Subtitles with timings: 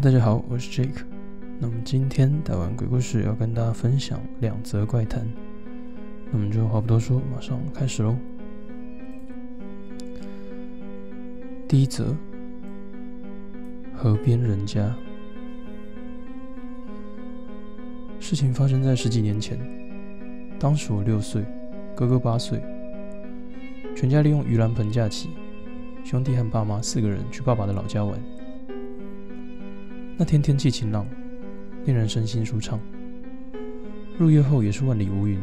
[0.00, 1.02] 大家好，我是 Jake。
[1.58, 5.26] 那么今天带完鬼故事，要跟大家分享两则怪谈。
[6.30, 8.16] 那么就话不多说，马上开始喽。
[11.66, 12.14] 第一则，
[13.92, 14.94] 河边人家。
[18.20, 19.58] 事情发生在十几年前，
[20.60, 21.44] 当时我六岁，
[21.96, 22.62] 哥哥八岁，
[23.96, 25.30] 全家利用盂兰盆假期，
[26.04, 28.16] 兄弟和爸妈四个人去爸爸的老家玩。
[30.20, 31.06] 那天天气晴朗，
[31.84, 32.80] 令人身心舒畅。
[34.18, 35.38] 入夜后也是万里无云，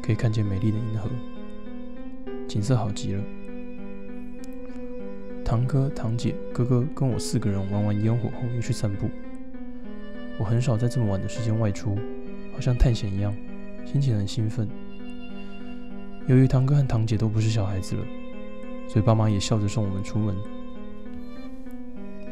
[0.00, 1.10] 可以看见美丽的银河，
[2.46, 3.24] 景色好极了。
[5.44, 9.10] 堂哥、堂姐、哥哥跟我四个人玩完烟火后，又去散步。
[10.38, 11.98] 我很少在这么晚的时间外出，
[12.54, 13.34] 好像探险一样，
[13.84, 14.68] 心情很兴奋。
[16.28, 18.04] 由于堂哥和堂姐都不是小孩子了，
[18.86, 20.32] 所以爸妈也笑着送我们出门。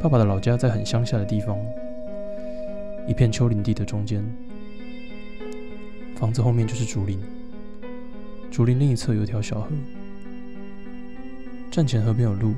[0.04, 1.58] 爸爸的老家在很乡下的地方，
[3.08, 4.22] 一片丘陵地的中间，
[6.14, 7.18] 房子后面就是竹林，
[8.50, 9.70] 竹林另一侧有条小河。
[11.70, 12.52] 站前河边有路，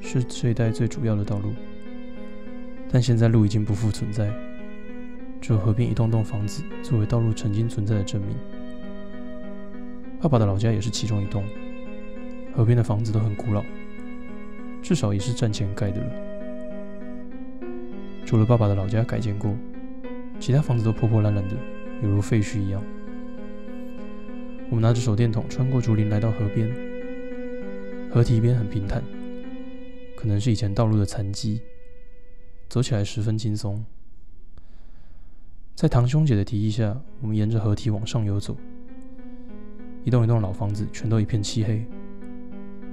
[0.00, 1.52] 是这一带最主要的道路，
[2.90, 4.32] 但现在路已经不复存在，
[5.38, 8.34] 只有河边一栋栋房子作为道路曾经存在的证明。
[10.18, 11.44] 爸爸的老家也是其中一栋，
[12.56, 13.62] 河边的房子都很古老，
[14.80, 16.29] 至少也是战前盖的了。
[18.30, 19.52] 除了爸爸的老家改建过，
[20.38, 21.56] 其他房子都破破烂烂的，
[22.00, 22.80] 犹如废墟一样。
[24.68, 26.72] 我们拿着手电筒穿过竹林，来到河边。
[28.08, 29.02] 河堤边很平坦，
[30.16, 31.60] 可能是以前道路的残迹，
[32.68, 33.84] 走起来十分轻松。
[35.74, 38.56] 在堂兄姐的提议下，我们沿着河堤往上游走。
[40.04, 41.84] 一栋一栋老房子全都一片漆黑，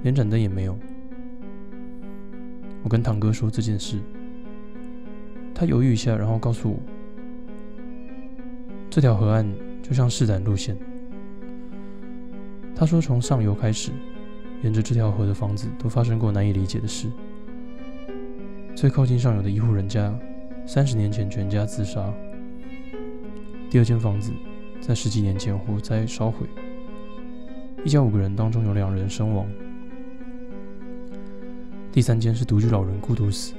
[0.02, 0.76] 连盏灯也没有。
[2.82, 4.00] 我跟堂哥说这件事。
[5.58, 6.78] 他犹豫一下，然后告诉我
[8.88, 9.44] ：“这条河岸
[9.82, 10.76] 就像试胆路线。”
[12.76, 13.90] 他说：“从上游开始，
[14.62, 17.08] 沿着这条河的房子都发生过难以理解的事。
[18.76, 20.16] 最靠近上游的一户人家，
[20.64, 22.14] 三十年前全家自杀；
[23.68, 24.30] 第二间房子
[24.80, 26.46] 在十几年前火灾烧毁，
[27.84, 29.44] 一家五个人当中有两人身亡；
[31.90, 33.54] 第三间是独居老人孤独死。”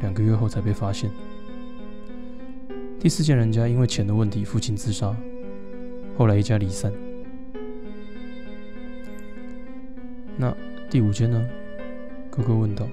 [0.00, 1.10] 两个月后才被发现。
[2.98, 5.16] 第四间人家因为钱的问题，父亲自杀，
[6.16, 6.92] 后来一家离散。
[10.36, 10.54] 那
[10.90, 11.48] 第五间呢？
[12.30, 12.86] 哥哥问道。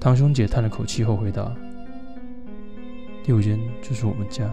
[0.00, 1.54] 堂兄姐叹了口气后回答
[3.22, 4.52] ：“第五间就是我们家。”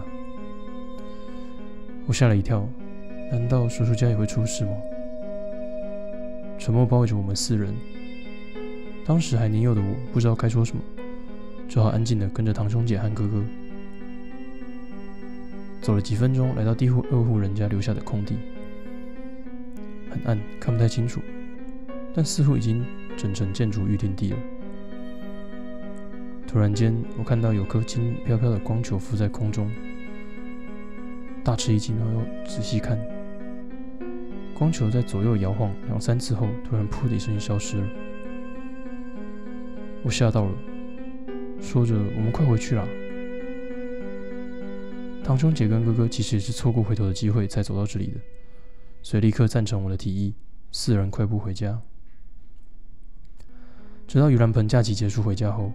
[2.06, 2.66] 我吓了一跳，
[3.30, 4.72] 难道叔叔家也会出事吗？
[6.58, 7.74] 沉默包围着我们四人。
[9.04, 10.82] 当时还年幼的我，不知道该说什么，
[11.68, 13.42] 只好安静的跟着堂兄姐和哥哥
[15.80, 18.36] 走了几分钟，来到第户二户人家留下的空地，
[20.10, 21.20] 很暗，看不太清楚，
[22.14, 22.84] 但似乎已经
[23.16, 24.36] 整成建筑预定地了。
[26.46, 29.70] 突然间，我看到有颗轻飘飘的光球浮在空中，
[31.42, 32.98] 大吃一惊，然后仔细看，
[34.54, 37.86] 光球在左右摇晃两三次后，突然噗的一声消失了。
[40.02, 40.52] 我吓到了，
[41.60, 42.86] 说着：“我们快回去啦！”
[45.22, 48.20] 堂兄姐跟哥哥其实也是错过回头的机会才走到这里的，
[49.02, 50.34] 所以立刻赞成我的提议，
[50.72, 51.80] 四人快步回家。
[54.08, 55.72] 直到盂兰盆假期结束回家后，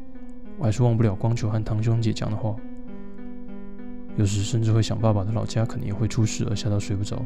[0.58, 2.56] 我还是忘不了光球和堂兄姐讲的话，
[4.18, 7.24] 有时甚至会想爸爸的老家可能也会出事而吓到睡不着。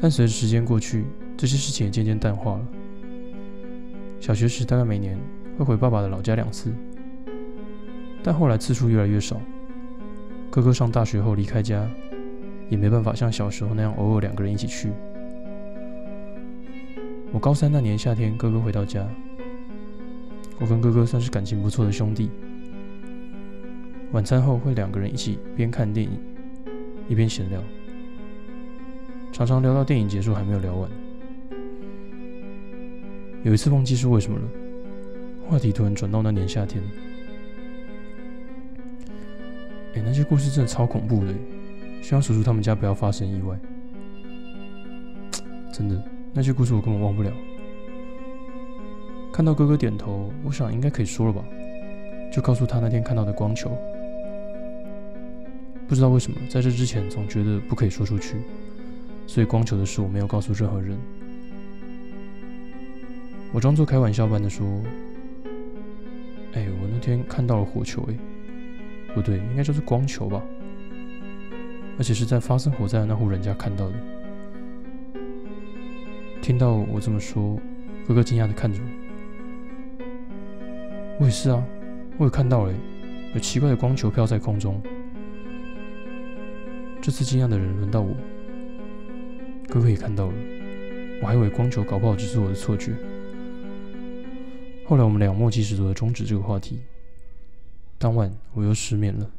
[0.00, 1.04] 但随着时间过去，
[1.36, 2.66] 这些事情也渐渐淡化了。
[4.20, 5.18] 小学时大概每年
[5.56, 6.72] 会回爸爸的老家两次，
[8.22, 9.40] 但后来次数越来越少。
[10.50, 11.88] 哥哥上大学后离开家，
[12.68, 14.92] 也没办法像小时候那样偶尔两个人一起去。
[17.32, 19.08] 我高三那年夏天，哥哥回到家，
[20.60, 22.30] 我跟哥哥算是感情不错的兄弟。
[24.12, 26.20] 晚餐后会两个人一起边看电影
[27.08, 27.62] 一边闲聊，
[29.32, 30.90] 常常聊到电影结束还没有聊完。
[33.42, 34.44] 有一次忘记是为什么了，
[35.48, 36.82] 话题突然转到那年夏天。
[39.94, 41.34] 哎，那些故事真的超恐怖的，
[42.02, 43.58] 希望叔叔他们家不要发生意外。
[45.72, 46.02] 真的，
[46.34, 47.32] 那些故事我根本忘不了。
[49.32, 51.42] 看到哥哥点头，我想应该可以说了吧，
[52.30, 53.76] 就告诉他那天看到的光球。
[55.88, 58.36] 不知道为什么，在这之前总觉得不可以说出去，
[59.26, 60.98] 所以光球的事我没有告诉任何人。
[63.52, 64.64] 我装作开玩笑般的说
[66.54, 68.14] ：“哎，我那天看到了火球，哎，
[69.14, 70.40] 不对，应该就是光球吧？
[71.98, 73.94] 而且是在发生火灾的那户人家看到的。
[76.40, 77.60] 听到我这么说，
[78.06, 78.86] 哥哥惊讶的看着我。
[81.18, 81.62] 我也是啊，
[82.18, 82.72] 我也看到了，
[83.34, 84.80] 有奇怪的光球飘在空中。
[87.02, 88.14] 这次惊讶的人轮到我，
[89.68, 90.34] 哥哥也看到了，
[91.20, 92.92] 我还以为光球搞不好只是我的错觉。
[94.90, 96.80] 后来我们俩默契十足的终止这个话题。
[97.96, 99.30] 当晚我又失眠了。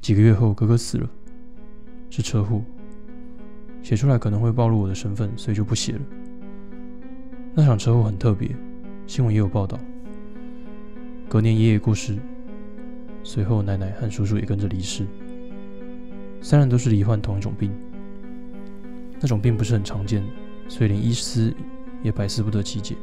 [0.00, 1.08] 几个月后，哥哥死了，
[2.10, 2.60] 是车祸。
[3.80, 6.00] 写出来可能会暴露我的身份，所以就不写了。
[7.54, 8.50] 那场车祸很特别，
[9.06, 9.78] 新闻也有报道。
[11.28, 12.18] 隔年爷爷过世，
[13.22, 15.06] 随后奶奶和叔叔也跟着离世。
[16.42, 17.72] 三人都是罹患同一种病，
[19.20, 20.24] 那种病不是很常见，
[20.66, 21.54] 所以连医师。
[22.06, 22.94] 也百思不得其解。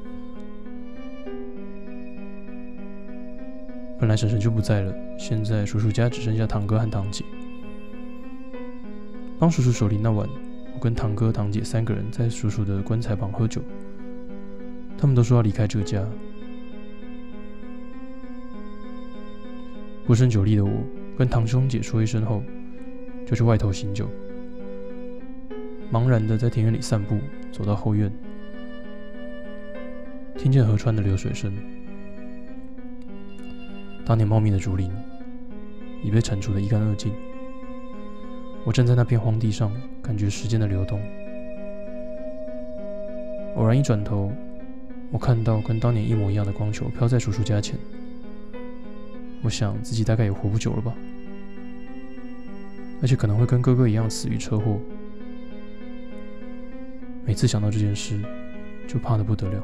[4.00, 7.26] 本来婶婶就不在了，现在叔叔家只剩下堂哥和堂姐。
[9.38, 10.26] 帮叔叔守灵那晚，
[10.74, 13.62] 我跟堂哥、堂姐三个人在叔叔的棺材旁喝酒。
[14.98, 16.02] 他们都说要离开这家。
[20.06, 20.72] 不胜酒力的我，
[21.18, 22.42] 跟堂兄姐说一声后，
[23.28, 24.10] 就去外头醒酒。
[25.92, 27.20] 茫然的在庭院里散步，
[27.52, 28.10] 走到后院。
[30.44, 31.54] 听见河川的流水声，
[34.04, 34.92] 当年茂密的竹林
[36.04, 37.14] 已被铲除的一干二净。
[38.66, 41.02] 我站在那片荒地上，感觉时间的流动。
[43.56, 44.34] 偶然一转头，
[45.12, 47.80] 我看到跟当年一模一样的光球飘在叔叔家前。
[49.44, 50.94] 我想自己大概也活不久了吧，
[53.02, 54.78] 而且可能会跟哥哥一样死于车祸。
[57.24, 58.20] 每次想到这件事，
[58.90, 59.64] 就怕得不得了。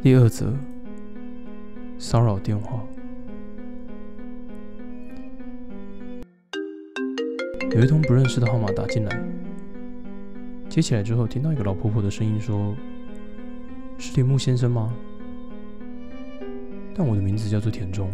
[0.00, 0.54] 第二则，
[1.98, 2.80] 骚扰电话。
[7.72, 9.20] 有一通不认识的号码打进来，
[10.68, 12.76] 接起来之后，听到一个老婆婆的声音说
[13.98, 14.94] ：“是铃木先生吗？”
[16.94, 18.08] 但我的名字叫做田中。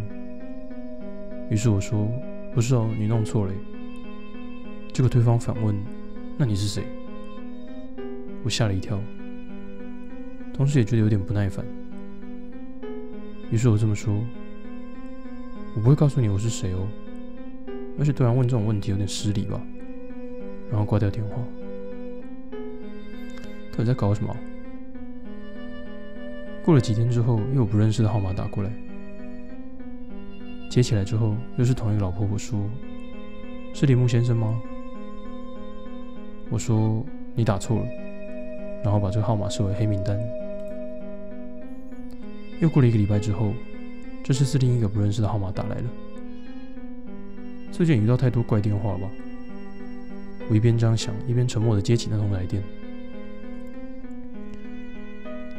[1.51, 2.11] 于是我说
[2.51, 3.53] ：“不是哦，你弄错了。”
[4.91, 5.75] 结果对方反问
[6.35, 6.83] ：“那你是谁？”
[8.43, 8.99] 我吓了一跳。
[10.55, 11.65] 同时也觉得有点不耐烦，
[13.51, 14.23] 于是我这么说
[15.75, 16.87] ：“我不会告诉你我是谁哦，
[17.99, 19.61] 而且突然问这种问题有点失礼吧。”
[20.71, 21.35] 然后挂掉电话。
[23.73, 24.33] 到底在搞什么？
[26.63, 28.71] 过了几天之后，又有不认识的号码打过来，
[30.69, 32.57] 接起来之后，又是同一个老婆婆说
[33.75, 34.57] ：“是铃木先生吗？”
[36.49, 37.05] 我说
[37.35, 37.85] ：“你打错了。”
[38.85, 40.17] 然后把这个号码设为黑名单。
[42.59, 43.53] 又过了一个礼拜之后，
[44.23, 45.83] 这次是另一个不认识的号码打来了。
[47.71, 49.09] 最近遇到太多怪电话了吧？
[50.49, 52.63] 我一边这样想，一边沉默的接起那通来电。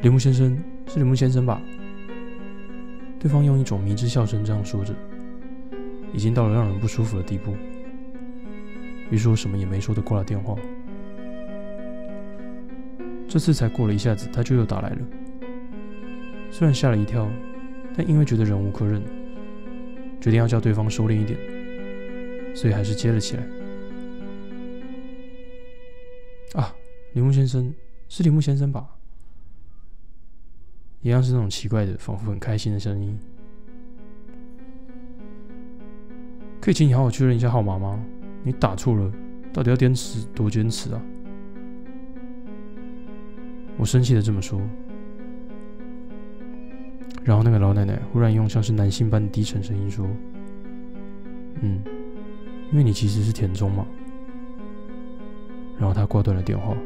[0.02, 0.56] 铃木先生，
[0.87, 1.61] 是铃木先生吧？
[3.18, 4.94] 对方用一种迷之笑声这样说着，
[6.12, 7.54] 已经到了让人不舒服的地步。
[9.11, 10.56] 于是我什么也没说的挂了电话。
[13.28, 14.99] 这次才过了一下子，他就又打来了。
[16.58, 17.30] 虽然吓了一跳，
[17.94, 19.02] 但因为觉得忍无可忍，
[20.18, 21.38] 决定要叫对方收敛一点，
[22.56, 23.42] 所以还是接了起来。
[26.54, 26.75] 啊，
[27.12, 27.75] 铃木先生，
[28.08, 28.88] 是铃木先生吧？
[31.02, 33.18] 一样是那种奇怪的，仿佛很开心的声音。
[36.58, 38.02] 可以请你好好确认一下号码吗？
[38.42, 39.12] 你打错了，
[39.52, 41.02] 到底要坚持多坚持啊？
[43.76, 44.58] 我生气的这么说。
[47.26, 50.06] 然后那个老奶奶忽然用像是男性般的低沉声音说
[51.61, 51.83] ：“嗯，
[52.71, 53.85] 因为你其实是田中嘛。”
[55.76, 56.76] 然后她挂断了电话。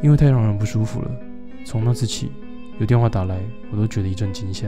[0.00, 1.10] 因为太让人不舒服了，
[1.66, 2.32] 从那次起，
[2.80, 3.38] 有电话打来，
[3.70, 4.66] 我都觉得一阵惊吓。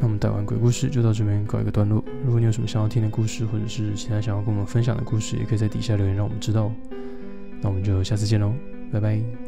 [0.00, 2.04] 那我们带完鬼故事就到这边告一个段落。
[2.24, 6.70] 如果你有什么想要听的故事，或者是其他想要跟我们分享的故事，也可以在底下留言让我们知道。
[7.64, 8.52] 那我们就下次见喽，
[8.92, 9.43] 拜拜。